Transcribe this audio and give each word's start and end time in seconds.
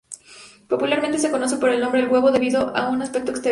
Popularmente, 0.67 1.19
se 1.19 1.29
conoce 1.29 1.57
por 1.57 1.69
el 1.69 1.79
nombre 1.79 1.99
"el 2.01 2.07
huevo" 2.09 2.31
debido 2.31 2.75
a 2.75 2.89
su 2.91 3.03
aspecto 3.03 3.29
exterior. 3.29 3.49